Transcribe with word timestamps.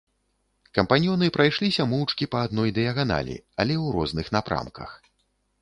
Кампаньёны 0.77 1.27
прайшліся 1.35 1.85
моўчкі 1.91 2.29
па 2.37 2.41
адной 2.47 2.73
дыяганалі, 2.79 3.35
але 3.61 3.73
ў 3.83 3.97
розных 3.99 4.35
напрамках. 4.39 4.99